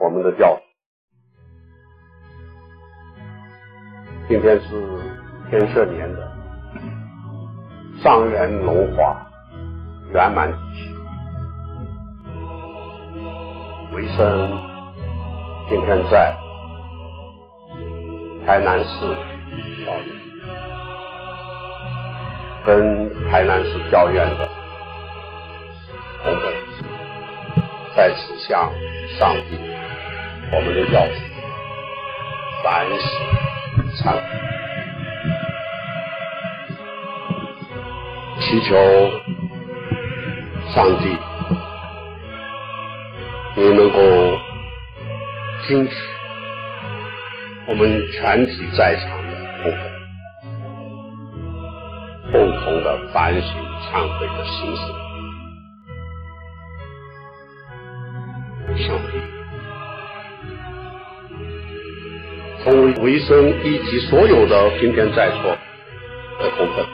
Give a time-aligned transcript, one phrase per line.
[0.00, 0.60] 我们的教。
[4.28, 4.68] 今天是
[5.50, 6.32] 天赦年的。
[8.02, 9.16] 上元龙华
[10.12, 10.94] 圆满之期，
[13.94, 14.50] 维生。
[15.68, 16.36] 今天在。
[18.46, 19.00] 台南市
[19.86, 20.06] 教院，
[22.66, 24.46] 跟台南市教院的。
[26.22, 26.52] 同奋，
[27.96, 28.70] 在此向
[29.18, 29.56] 上帝，
[30.52, 31.14] 我们的教主
[32.62, 32.98] 反省。
[33.94, 34.00] 忏
[38.40, 38.74] 祈求
[40.74, 41.16] 上帝，
[43.56, 43.98] 你能够
[45.66, 45.92] 听取
[47.66, 49.30] 我们全体在场的
[49.62, 49.78] 同奋
[52.32, 54.82] 共同的反省忏悔的心声，
[58.76, 59.43] 上帝。
[62.64, 65.50] 从维生以及所有的今天在座
[66.40, 66.86] 的同奋，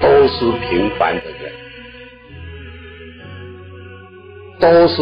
[0.00, 1.52] 都是平凡的人，
[4.60, 4.96] 都是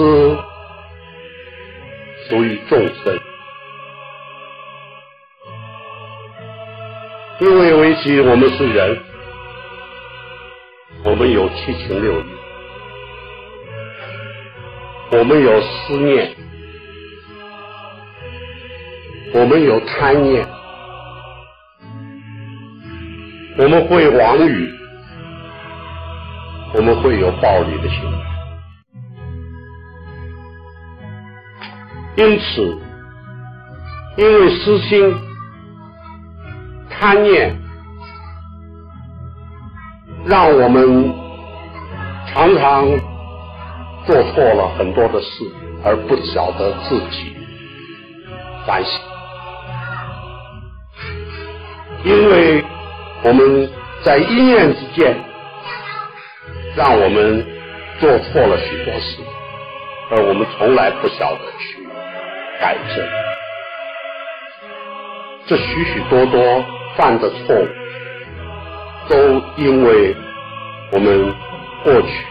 [2.31, 3.21] 属于众生，
[7.41, 8.99] 因为维系我们是人，
[11.05, 12.25] 我们有七情六欲，
[15.11, 16.35] 我们有思念。
[19.39, 20.49] 我们有贪念，
[23.59, 24.73] 我们会妄语，
[26.73, 28.17] 我们会有暴力的行为。
[32.17, 32.79] 因此，
[34.17, 35.15] 因为私心、
[36.89, 37.55] 贪念，
[40.25, 41.15] 让我们
[42.33, 42.89] 常常
[44.07, 45.45] 做错了很多的事，
[45.85, 47.37] 而不晓得自己
[48.67, 49.06] 反省。
[52.07, 52.65] 因为
[53.25, 53.69] 我们
[54.05, 55.17] 在一念之间，
[56.77, 57.45] 让我们
[57.99, 59.19] 做错了许多事，
[60.13, 61.85] 而我们从来不晓得去
[62.61, 63.05] 改正。
[65.49, 66.65] 这许许多多
[66.97, 67.67] 犯的错误，
[69.09, 70.15] 都因为
[70.93, 71.35] 我们
[71.83, 72.25] 过去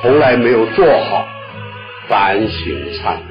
[0.00, 1.26] 从来没有做好
[2.06, 3.22] 反省忏悔。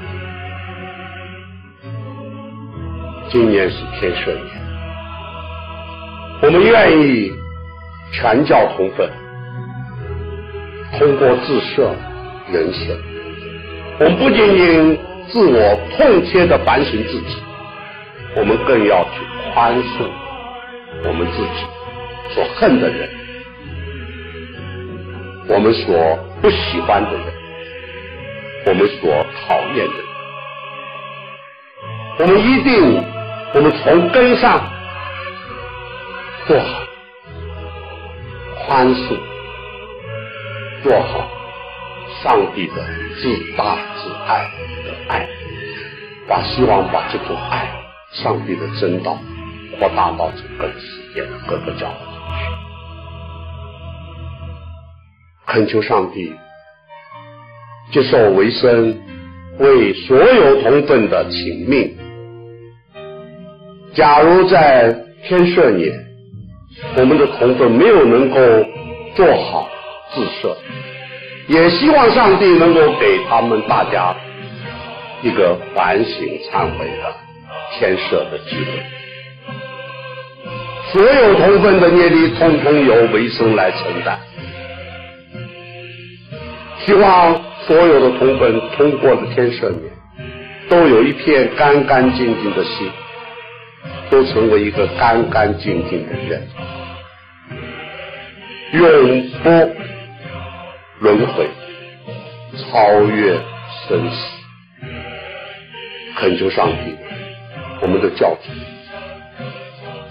[3.30, 4.63] 今年是天赦年。
[6.44, 7.32] 我们愿意
[8.12, 9.10] 全教同分，
[11.00, 11.96] 通过自设、
[12.52, 12.98] 人赦，
[13.98, 15.00] 我们不仅仅
[15.30, 17.38] 自我痛切的反省自己，
[18.36, 19.22] 我们更要去
[19.54, 20.06] 宽恕
[21.08, 21.66] 我们自己
[22.36, 23.10] 所恨的人，
[25.48, 27.24] 我们所不喜欢的人，
[28.66, 30.06] 我们所讨厌的人，
[32.20, 33.02] 我们一定，
[33.54, 34.62] 我们从根上。
[36.46, 36.84] 做好
[38.66, 39.18] 宽恕，
[40.84, 41.32] 做好
[42.22, 42.74] 上帝的
[43.16, 44.52] 至大至爱
[44.84, 45.28] 的爱，
[46.28, 47.72] 把希望把这种爱，
[48.12, 49.18] 上帝的真道
[49.80, 51.96] 扩大到整个世界的各个角落
[52.38, 52.44] 去。
[55.46, 56.34] 恳求上帝
[57.92, 59.02] 接受为生
[59.60, 61.96] 为所有同奋的请命。
[63.94, 64.92] 假如在
[65.26, 65.94] 天赦年，
[66.96, 68.38] 我们的同奋没有能够
[69.16, 69.70] 做好
[70.14, 70.56] 自设，
[71.48, 74.16] 也希望上帝能够给他们大家
[75.22, 76.14] 一个反省
[76.52, 77.16] 忏悔的
[77.72, 78.84] 天赦的机会。
[80.92, 84.20] 所有同奋的业力，通通由维生来承担。
[86.86, 89.92] 希望所有的同奋通过了天赦年，
[90.70, 92.92] 都有一片干干净净的心，
[94.14, 96.48] 都成为一个干干净净的人。
[98.74, 99.50] 永不
[101.00, 101.50] 轮回，
[102.56, 103.34] 超越
[103.88, 104.16] 生死。
[106.16, 106.96] 恳求上帝，
[107.82, 108.52] 我们的教主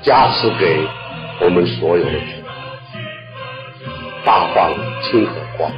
[0.02, 0.84] 加持给
[1.40, 2.42] 我们所有的人，
[4.24, 4.74] 大放
[5.04, 5.70] 亲和光，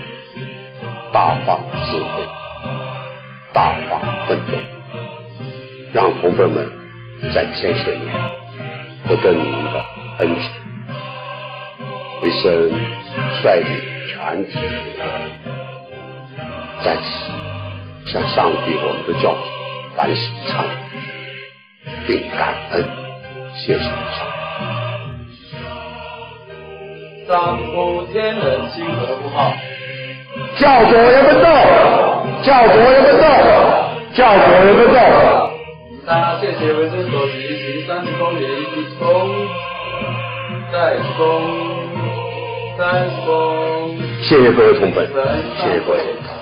[1.12, 2.22] 大放智慧，
[3.52, 4.56] 大放奋斗，
[5.92, 6.66] 让同奋们
[7.32, 8.14] 在天赦年
[9.06, 9.84] 获得您的
[10.18, 10.42] 恩情，
[12.22, 12.42] 一生
[13.42, 13.68] 率领
[14.08, 14.52] 全体
[16.84, 17.02] 在此
[18.10, 19.36] 向上帝我们的教主
[19.96, 20.16] 反省
[20.46, 20.64] 忏悔，
[22.06, 22.84] 并感恩，
[23.54, 24.62] 谢谢上帝。
[27.26, 27.32] 上
[27.72, 28.42] 普天人
[28.74, 29.52] 亲和不好，
[30.58, 31.48] 教主也奋斗，
[32.42, 33.24] 教主也奋斗。
[33.24, 33.28] 奏，
[34.14, 35.43] 教所有个奏。
[36.06, 38.46] 那谢谢维生所举行三十公里一
[38.98, 39.48] 公，
[40.70, 41.22] 再公，
[42.76, 43.96] 再公。
[44.22, 45.08] 谢谢各位同粉，
[45.56, 46.33] 谢谢各位。